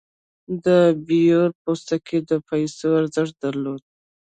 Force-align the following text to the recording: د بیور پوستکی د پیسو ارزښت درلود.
د 0.65 0.67
بیور 1.07 1.49
پوستکی 1.63 2.17
د 2.29 2.31
پیسو 2.47 2.87
ارزښت 2.99 3.33
درلود. 3.43 3.81